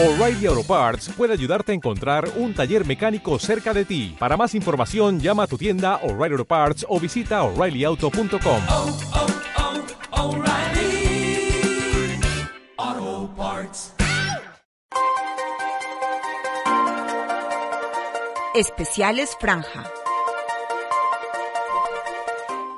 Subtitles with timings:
[0.00, 4.14] O'Reilly Auto Parts puede ayudarte a encontrar un taller mecánico cerca de ti.
[4.16, 8.62] Para más información, llama a tu tienda O'Reilly Auto Parts o visita oreillyauto.com.
[8.68, 8.98] oh,
[12.86, 13.92] oh, Parts.
[18.54, 19.90] Especiales Franja.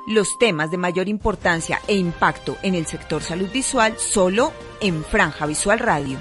[0.07, 5.45] Los temas de mayor importancia e impacto en el sector salud visual solo en Franja
[5.45, 6.17] Visual Radio.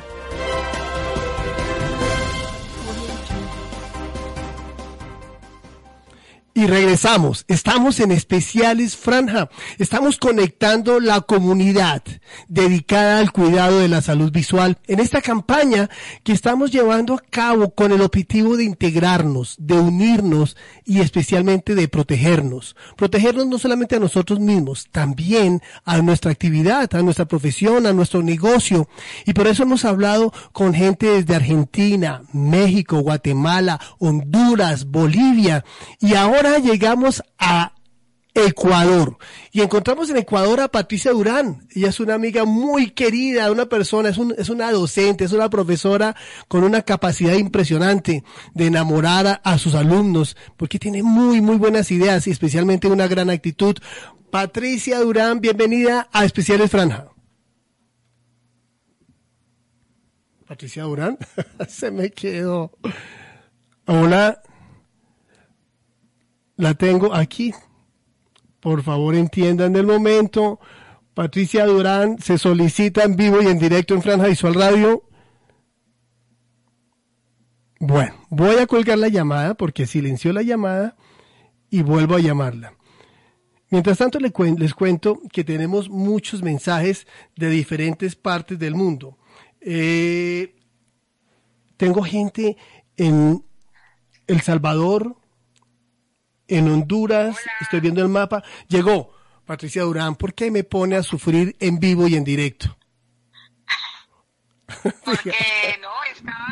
[6.61, 7.47] Y regresamos.
[7.49, 9.49] Estamos en especiales Franja.
[9.79, 12.03] Estamos conectando la comunidad
[12.49, 15.89] dedicada al cuidado de la salud visual en esta campaña
[16.23, 21.89] que estamos llevando a cabo con el objetivo de integrarnos, de unirnos y especialmente de
[21.89, 22.77] protegernos.
[22.95, 28.23] Protegernos no solamente a nosotros mismos, también a nuestra actividad, a nuestra profesión, a nuestro
[28.23, 28.87] negocio.
[29.25, 35.65] Y por eso hemos hablado con gente desde Argentina, México, Guatemala, Honduras, Bolivia
[36.01, 37.75] y ahora llegamos a
[38.35, 39.19] Ecuador
[39.51, 41.67] y encontramos en Ecuador a Patricia Durán.
[41.75, 45.51] Ella es una amiga muy querida, una persona, es, un, es una docente, es una
[45.51, 46.15] profesora
[46.49, 52.27] con una capacidad impresionante de enamorar a sus alumnos porque tiene muy, muy buenas ideas
[52.27, 53.77] y especialmente una gran actitud.
[54.31, 57.09] Patricia Durán, bienvenida a Especiales Franja.
[60.47, 61.19] Patricia Durán,
[61.69, 62.73] se me quedó.
[63.87, 64.43] Hola.
[66.61, 67.55] La tengo aquí.
[68.61, 70.61] Por favor, entiendan el momento.
[71.15, 75.03] Patricia Durán se solicita en vivo y en directo en Franja Visual Radio.
[77.79, 80.99] Bueno, voy a colgar la llamada porque silenció la llamada
[81.71, 82.75] y vuelvo a llamarla.
[83.71, 89.17] Mientras tanto les cuento que tenemos muchos mensajes de diferentes partes del mundo.
[89.63, 90.57] Eh,
[91.79, 92.59] tengo gente
[92.99, 93.47] en
[94.27, 95.17] El Salvador,
[96.51, 97.53] en Honduras, Hola.
[97.61, 98.43] estoy viendo el mapa.
[98.69, 99.15] Llegó
[99.51, 102.77] Patricia Durán, ¿por qué me pone a sufrir en vivo y en directo?
[105.05, 105.35] Porque
[105.81, 106.47] no, estaba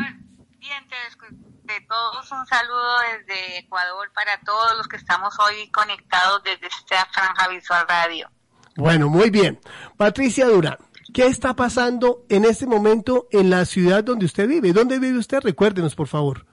[0.51, 2.33] pendiente de, de todos.
[2.33, 7.87] Un saludo desde Ecuador para todos los que estamos hoy conectados desde esta Franja Visual
[7.89, 8.29] Radio.
[8.77, 9.61] Bueno, muy bien.
[9.97, 10.79] Patricia Durán,
[11.15, 14.73] ¿qué está pasando en este momento en la ciudad donde usted vive?
[14.73, 15.39] ¿Dónde vive usted?
[15.41, 16.48] Recuérdenos, por favor.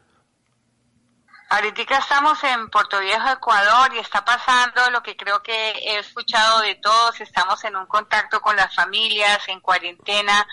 [1.50, 6.62] Ahorita estamos en Puerto Viejo, Ecuador, y está pasando lo que creo que he escuchado
[6.62, 7.22] de todos.
[7.22, 10.48] Estamos en un contacto con las familias, en cuarentena.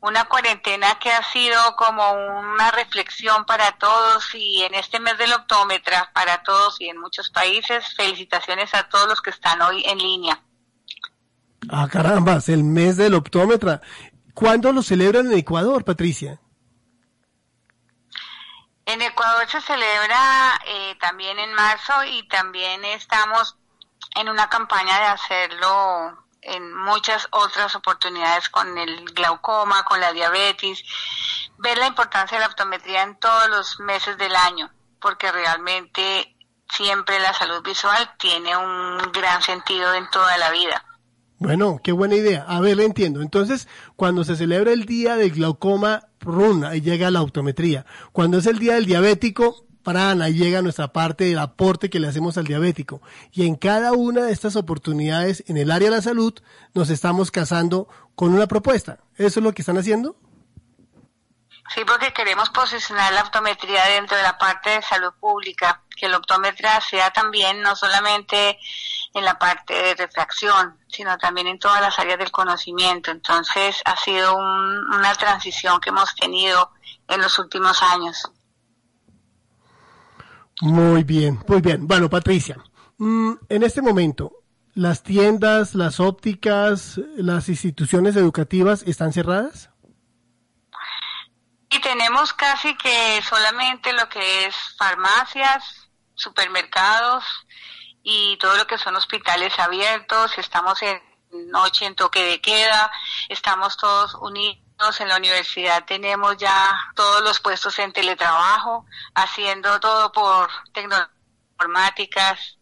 [0.00, 5.32] Una cuarentena que ha sido como una reflexión para todos y en este mes del
[5.32, 7.84] optómetra para todos y en muchos países.
[7.94, 10.40] Felicitaciones a todos los que están hoy en línea.
[11.68, 13.82] Ah, caramba, es el mes del optómetra.
[14.34, 16.40] ¿Cuándo lo celebran en Ecuador, Patricia?
[18.92, 23.56] En Ecuador se celebra eh, también en marzo y también estamos
[24.14, 30.84] en una campaña de hacerlo en muchas otras oportunidades con el glaucoma, con la diabetes,
[31.56, 34.70] ver la importancia de la optometría en todos los meses del año,
[35.00, 36.36] porque realmente
[36.68, 40.84] siempre la salud visual tiene un gran sentido en toda la vida.
[41.38, 42.44] Bueno, qué buena idea.
[42.46, 43.22] A ver, entiendo.
[43.22, 47.84] Entonces, cuando se celebra el día del glaucoma, run, ahí llega la optometría.
[48.12, 52.08] Cuando es el día del diabético, pran, ahí llega nuestra parte del aporte que le
[52.08, 53.02] hacemos al diabético.
[53.32, 56.34] Y en cada una de estas oportunidades en el área de la salud,
[56.74, 58.98] nos estamos casando con una propuesta.
[59.16, 60.16] ¿Eso es lo que están haciendo?
[61.74, 66.18] Sí, porque queremos posicionar la optometría dentro de la parte de salud pública, que la
[66.18, 68.58] optómetra sea también no solamente
[69.14, 73.10] en la parte de refracción, sino también en todas las áreas del conocimiento.
[73.10, 76.70] Entonces ha sido un, una transición que hemos tenido
[77.08, 78.30] en los últimos años.
[80.60, 81.86] Muy bien, muy bien.
[81.86, 82.56] Bueno, Patricia,
[82.98, 84.32] mm, en este momento,
[84.74, 89.70] ¿las tiendas, las ópticas, las instituciones educativas están cerradas?
[91.68, 97.24] Y tenemos casi que solamente lo que es farmacias, supermercados
[98.02, 100.36] y todo lo que son hospitales abiertos.
[100.38, 101.00] Estamos en
[101.50, 102.90] noche en toque de queda,
[103.28, 104.60] estamos todos unidos.
[104.98, 108.84] En la universidad tenemos ya todos los puestos en teletrabajo,
[109.14, 111.10] haciendo todo por tecnologías
[111.52, 112.58] informáticas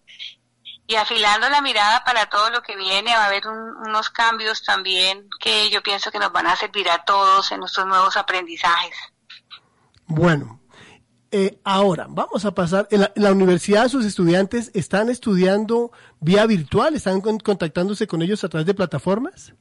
[0.86, 3.14] y afilando la mirada para todo lo que viene.
[3.16, 6.90] Va a haber un- unos cambios también que yo pienso que nos van a servir
[6.90, 8.94] a todos en nuestros nuevos aprendizajes.
[10.04, 10.59] Bueno,
[11.32, 12.88] eh, ahora vamos a pasar.
[13.14, 18.66] La, universidad, sus estudiantes están estudiando vía virtual, están con- contactándose con ellos a través
[18.66, 19.54] de plataformas.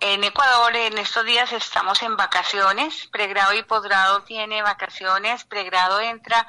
[0.00, 6.46] en Ecuador en estos días estamos en vacaciones, pregrado y posgrado tiene vacaciones, pregrado entra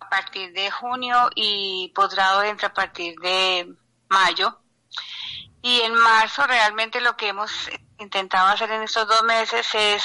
[0.00, 3.74] a partir de junio y posgrado entra a partir de
[4.08, 4.58] mayo.
[5.62, 7.50] Y en marzo realmente lo que hemos
[7.98, 10.04] intentado hacer en estos dos meses es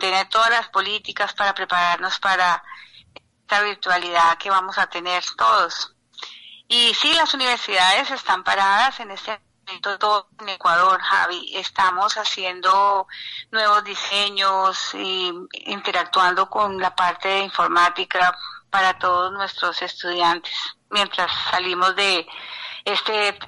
[0.00, 2.62] tener todas las políticas para prepararnos para
[3.14, 5.94] esta virtualidad que vamos a tener todos.
[6.68, 11.56] Y sí, las universidades están paradas en este momento, todo en Ecuador, Javi.
[11.56, 13.06] Estamos haciendo
[13.50, 15.32] nuevos diseños y
[15.66, 18.36] interactuando con la parte de informática
[18.70, 20.54] para todos nuestros estudiantes
[20.92, 22.26] mientras salimos de
[22.84, 23.38] este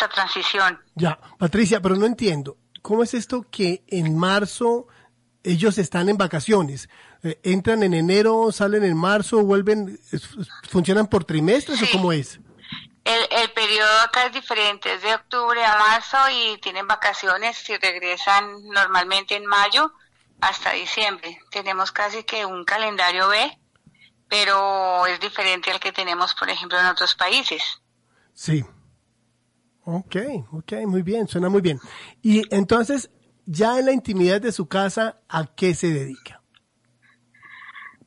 [0.00, 0.80] esta transición.
[0.94, 2.56] Ya, Patricia, pero no entiendo.
[2.82, 4.86] ¿Cómo es esto que en marzo
[5.42, 6.88] ellos están en vacaciones?
[7.22, 10.00] Eh, ¿Entran en enero, salen en marzo, vuelven,
[10.70, 12.40] funcionan por trimestres o cómo es?
[13.04, 17.76] El, el periodo acá es diferente, es de octubre a marzo y tienen vacaciones y
[17.76, 19.92] regresan normalmente en mayo
[20.40, 21.38] hasta diciembre.
[21.50, 23.58] Tenemos casi que un calendario B,
[24.28, 27.82] pero es diferente al que tenemos, por ejemplo, en otros países.
[28.32, 28.64] Sí.
[29.92, 30.16] Ok,
[30.52, 31.80] ok, muy bien, suena muy bien.
[32.22, 33.10] Y entonces,
[33.44, 36.40] ya en la intimidad de su casa, ¿a qué se dedica?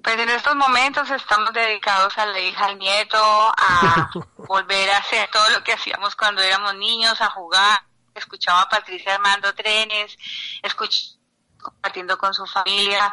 [0.02, 4.10] Pues en estos momentos estamos dedicados a la hija, al nieto, a
[4.48, 7.80] volver a hacer todo lo que hacíamos cuando éramos niños, a jugar.
[8.16, 10.18] Escuchaba a Patricia armando trenes,
[10.62, 11.18] escuch
[11.64, 13.12] compartiendo con su familia.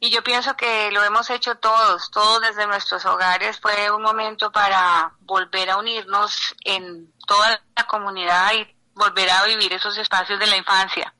[0.00, 3.60] Y yo pienso que lo hemos hecho todos, todos desde nuestros hogares.
[3.60, 9.72] Fue un momento para volver a unirnos en toda la comunidad y volver a vivir
[9.72, 11.14] esos espacios de la infancia.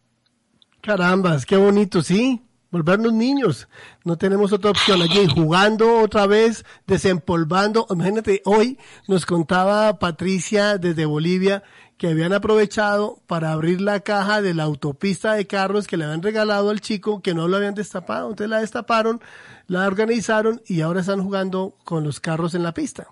[0.80, 2.42] Carambas, qué bonito, sí.
[2.70, 3.66] Volvernos niños.
[4.04, 5.02] No tenemos otra opción.
[5.02, 7.86] Allí jugando otra vez, desempolvando.
[7.90, 8.78] Imagínate, hoy
[9.08, 11.64] nos contaba Patricia desde Bolivia
[12.00, 16.22] que habían aprovechado para abrir la caja de la autopista de carros que le habían
[16.22, 18.30] regalado al chico que no lo habían destapado.
[18.30, 19.20] Entonces la destaparon,
[19.66, 23.08] la organizaron y ahora están jugando con los carros en la pista.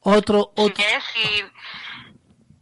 [0.00, 1.44] Otro, Si otro, quieres, si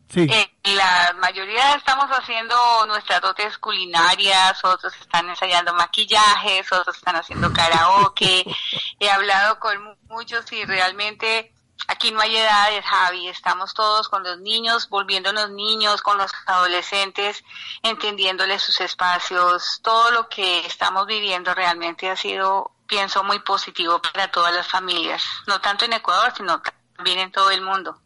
[0.09, 0.27] sí.
[0.33, 2.57] Eh, la mayoría estamos haciendo
[2.89, 8.45] nuestras dotes culinarias, otros están ensayando maquillajes, otros están haciendo karaoke.
[8.99, 11.55] He hablado con mu- muchos y realmente
[11.87, 13.29] aquí no hay edades, Javi.
[13.29, 17.45] Estamos todos con los niños, volviéndonos niños, con los adolescentes,
[17.83, 19.81] entendiéndoles sus espacios.
[19.83, 25.23] Todo lo que estamos viviendo realmente ha sido, pienso, muy positivo para todas las familias.
[25.47, 26.61] No tanto en Ecuador, sino
[26.97, 27.99] también en todo el mundo.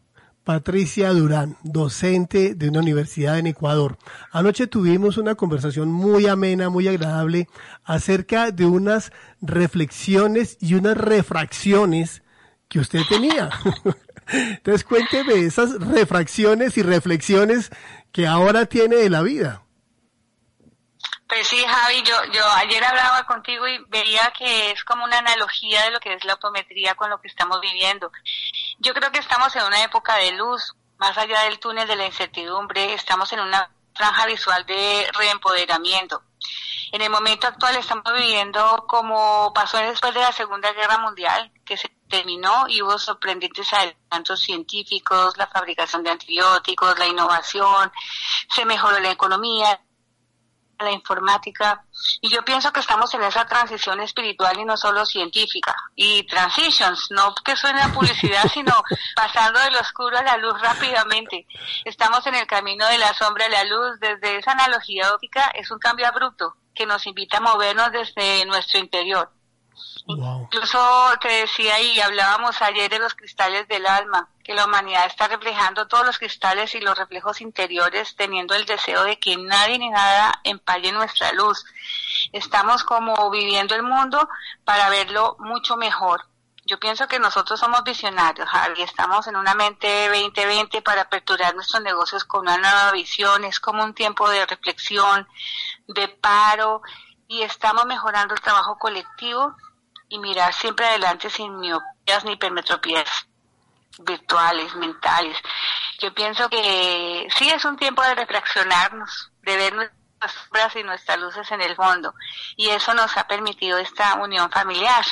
[0.43, 3.97] Patricia Durán, docente de una universidad en Ecuador.
[4.29, 7.47] Anoche tuvimos una conversación muy amena, muy agradable,
[7.85, 12.22] acerca de unas reflexiones y unas refracciones
[12.73, 13.49] que usted tenía.
[14.27, 17.69] Entonces cuénteme esas refracciones y reflexiones
[18.11, 19.61] que ahora tiene de la vida.
[21.27, 25.83] Pues sí, Javi, yo, yo ayer hablaba contigo y veía que es como una analogía
[25.83, 28.11] de lo que es la optometría con lo que estamos viviendo.
[28.79, 32.05] Yo creo que estamos en una época de luz, más allá del túnel de la
[32.05, 36.23] incertidumbre, estamos en una franja visual de reempoderamiento.
[36.91, 41.77] En el momento actual estamos viviendo como pasó después de la Segunda Guerra Mundial, que
[41.77, 47.91] se terminó y hubo sorprendentes adelantos científicos, la fabricación de antibióticos, la innovación,
[48.53, 49.81] se mejoró la economía,
[50.77, 51.83] la informática
[52.21, 57.07] y yo pienso que estamos en esa transición espiritual y no solo científica y transitions
[57.09, 58.73] no que suene a publicidad sino
[59.15, 61.47] pasando de lo oscuro a la luz rápidamente.
[61.83, 63.99] Estamos en el camino de la sombra a la luz.
[63.99, 68.79] Desde esa analogía óptica es un cambio abrupto que nos invita a movernos desde nuestro
[68.79, 69.31] interior
[70.05, 70.79] Incluso
[71.21, 75.87] te decía y hablábamos ayer de los cristales del alma, que la humanidad está reflejando
[75.87, 80.41] todos los cristales y los reflejos interiores, teniendo el deseo de que nadie ni nada
[80.43, 81.65] empalle nuestra luz.
[82.33, 84.27] Estamos como viviendo el mundo
[84.65, 86.25] para verlo mucho mejor.
[86.65, 91.83] Yo pienso que nosotros somos visionarios, Javi, estamos en una mente 2020 para aperturar nuestros
[91.83, 95.27] negocios con una nueva visión, es como un tiempo de reflexión,
[95.87, 96.81] de paro,
[97.33, 99.55] y estamos mejorando el trabajo colectivo
[100.07, 103.09] y mirar siempre adelante sin miopías ni hipermetropías
[104.05, 105.35] virtuales, mentales.
[105.99, 111.19] Yo pienso que sí es un tiempo de reflexionarnos, de ver nuestras sombras y nuestras
[111.19, 112.13] luces en el fondo.
[112.55, 115.03] Y eso nos ha permitido esta unión familiar.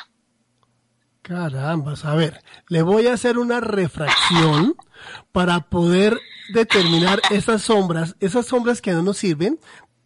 [1.23, 4.75] Carambas, a ver, le voy a hacer una refracción
[5.31, 6.19] para poder
[6.53, 9.59] determinar esas sombras, esas sombras que no nos sirven,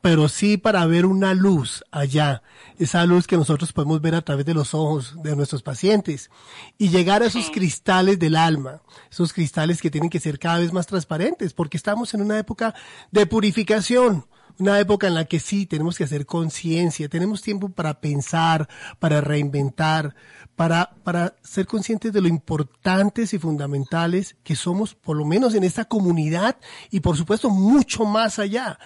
[0.05, 2.43] pero sí para ver una luz allá,
[2.77, 6.29] esa luz que nosotros podemos ver a través de los ojos de nuestros pacientes.
[6.77, 10.71] Y llegar a esos cristales del alma, esos cristales que tienen que ser cada vez
[10.71, 12.75] más transparentes, porque estamos en una época
[13.09, 14.27] de purificación,
[14.59, 18.69] una época en la que sí tenemos que hacer conciencia, tenemos tiempo para pensar,
[18.99, 20.13] para reinventar,
[20.55, 25.63] para, para ser conscientes de lo importantes y fundamentales que somos, por lo menos en
[25.63, 26.57] esta comunidad
[26.91, 28.77] y por supuesto mucho más allá.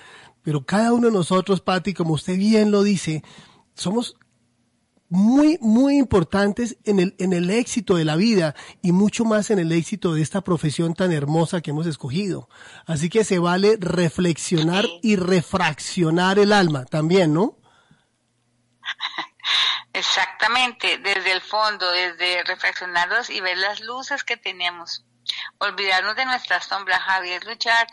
[0.43, 3.23] Pero cada uno de nosotros, Patti, como usted bien lo dice,
[3.73, 4.15] somos
[5.09, 9.57] muy, muy importantes en el, en el éxito de la vida y mucho más en
[9.59, 12.47] el éxito de esta profesión tan hermosa que hemos escogido.
[12.85, 17.57] Así que se vale reflexionar y refraccionar el alma también, ¿no?
[19.93, 25.03] Exactamente, desde el fondo, desde reflexionarlos y ver las luces que tenemos.
[25.57, 27.87] Olvidarnos de nuestras sombras, Javier, luchar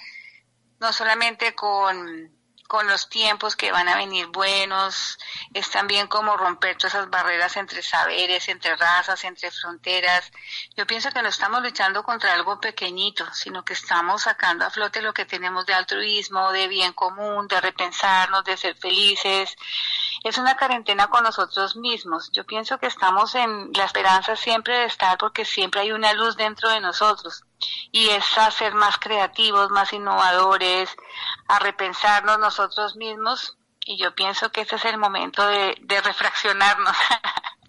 [0.79, 2.36] no solamente con,
[2.67, 5.19] con los tiempos que van a venir buenos,
[5.55, 10.31] es también como romper todas esas barreras entre saberes, entre razas, entre fronteras.
[10.77, 15.03] Yo pienso que no estamos luchando contra algo pequeñito, sino que estamos sacando a flote
[15.03, 19.57] lo que tenemos de altruismo, de bien común, de repensarnos, de ser felices.
[20.27, 22.31] Es una cuarentena con nosotros mismos.
[22.33, 26.37] Yo pienso que estamos en la esperanza siempre de estar porque siempre hay una luz
[26.37, 27.45] dentro de nosotros
[27.93, 30.91] y es a ser más creativos, más innovadores,
[31.47, 33.57] a repensarnos nosotros mismos
[33.87, 36.97] y yo pienso que este es el momento de, refraccionarnos.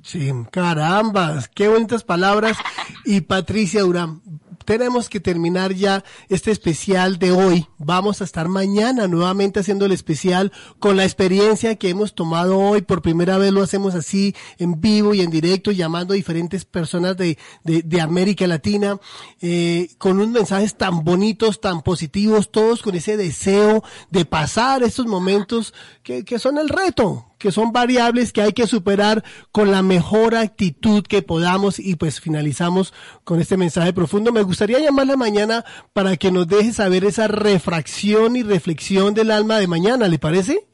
[0.04, 2.58] Sí, carambas, qué bonitas palabras.
[3.04, 4.22] Y Patricia Durán,
[4.68, 7.68] tenemos que terminar ya este especial de hoy.
[7.78, 12.82] Vamos a estar mañana nuevamente haciendo el especial con la experiencia que hemos tomado hoy.
[12.82, 17.16] Por primera vez lo hacemos así en vivo y en directo, llamando a diferentes personas
[17.16, 19.00] de, de, de América Latina,
[19.40, 25.06] eh, con unos mensajes tan bonitos, tan positivos, todos con ese deseo de pasar estos
[25.06, 29.82] momentos que, que son el reto, que son variables que hay que superar con la
[29.82, 34.32] mejor actitud que podamos y pues finalizamos con este mensaje profundo.
[34.32, 39.58] Me gustaría llamarla mañana para que nos deje saber esa refracción y reflexión del alma
[39.58, 40.68] de mañana, ¿le parece?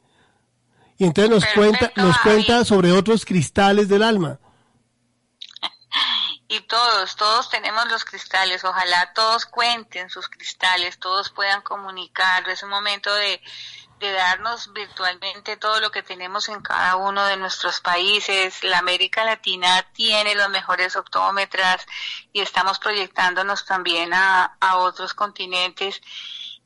[0.96, 4.38] Y entonces nos Perfecto, cuenta, nos cuenta sobre otros cristales del alma.
[6.48, 12.62] y todos, todos tenemos los cristales, ojalá todos cuenten sus cristales, todos puedan comunicarlo, es
[12.62, 13.40] un momento de,
[14.04, 18.62] de darnos virtualmente todo lo que tenemos en cada uno de nuestros países.
[18.62, 21.86] La América Latina tiene los mejores optómetras
[22.32, 26.00] y estamos proyectándonos también a, a otros continentes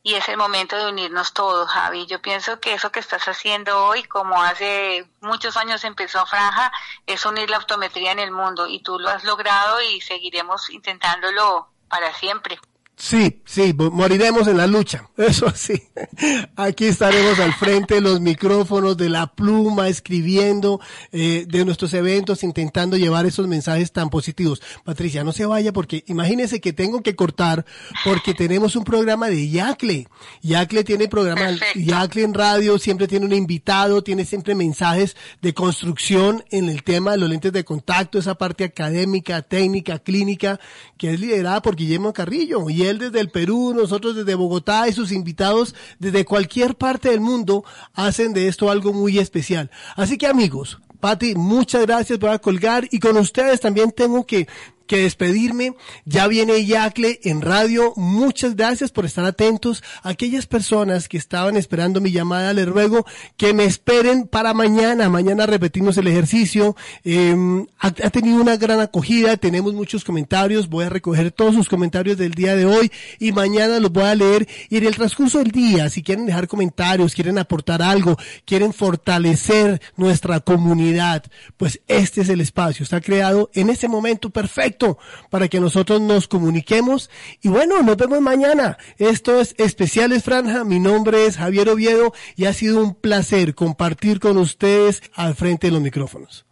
[0.02, 2.06] y es el momento de unirnos todos, Javi.
[2.06, 6.72] Yo pienso que eso que estás haciendo hoy, como hace muchos años empezó Franja,
[7.06, 11.68] es unir la optometría en el mundo y tú lo has logrado y seguiremos intentándolo
[11.88, 12.58] para siempre.
[13.00, 15.80] Sí, sí, moriremos en la lucha, eso sí.
[16.56, 20.80] Aquí estaremos al frente de los micrófonos, de la pluma, escribiendo
[21.12, 24.60] eh, de nuestros eventos, intentando llevar esos mensajes tan positivos.
[24.84, 27.64] Patricia, no se vaya porque imagínese que tengo que cortar
[28.04, 30.08] porque tenemos un programa de Yacle.
[30.42, 31.56] Yacle tiene programa.
[31.76, 37.12] Yacle en radio, siempre tiene un invitado, tiene siempre mensajes de construcción en el tema
[37.12, 40.58] de los lentes de contacto, esa parte académica, técnica, clínica,
[40.96, 42.68] que es liderada por Guillermo Carrillo.
[42.68, 47.20] Y él desde el Perú, nosotros desde Bogotá y sus invitados desde cualquier parte del
[47.20, 47.64] mundo
[47.94, 49.70] hacen de esto algo muy especial.
[49.96, 54.48] Así que amigos, Pati, muchas gracias por colgar y con ustedes también tengo que
[54.88, 55.74] que despedirme.
[56.04, 57.92] Ya viene Yacle en radio.
[57.94, 59.84] Muchas gracias por estar atentos.
[60.02, 65.08] Aquellas personas que estaban esperando mi llamada, les ruego que me esperen para mañana.
[65.08, 66.74] Mañana repetimos el ejercicio.
[67.78, 69.36] Ha, ha tenido una gran acogida.
[69.36, 70.68] Tenemos muchos comentarios.
[70.68, 72.90] Voy a recoger todos sus comentarios del día de hoy
[73.20, 74.48] y mañana los voy a leer.
[74.70, 78.16] Y en el transcurso del día, si quieren dejar comentarios, quieren aportar algo,
[78.46, 81.24] quieren fortalecer nuestra comunidad,
[81.58, 82.82] pues este es el espacio.
[82.82, 84.77] Está creado en este momento perfecto
[85.30, 87.10] para que nosotros nos comuniquemos.
[87.42, 88.78] Y bueno, nos vemos mañana.
[88.98, 90.64] Esto es Especiales Franja.
[90.64, 95.66] Mi nombre es Javier Oviedo y ha sido un placer compartir con ustedes al frente
[95.66, 96.46] de los micrófonos.